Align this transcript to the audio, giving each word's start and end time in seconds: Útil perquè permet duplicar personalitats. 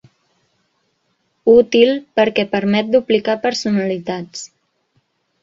Útil 1.53 1.91
perquè 2.21 2.47
permet 2.57 2.91
duplicar 2.97 3.37
personalitats. 3.45 4.43